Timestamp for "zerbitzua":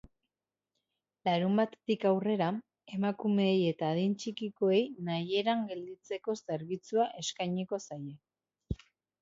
6.49-7.09